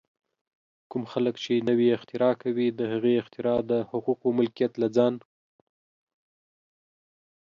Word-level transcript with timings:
کوم 0.91 1.03
خلک 1.11 1.35
چې 1.43 1.65
نوې 1.69 1.87
اختراع 1.97 2.33
کوي، 2.43 2.67
د 2.79 2.81
هغې 2.93 3.13
اختراع 3.21 3.59
د 3.71 3.73
حقوقو 3.89 4.27
ملکیت 4.39 4.73
له 4.81 4.87
ځان 4.95 5.13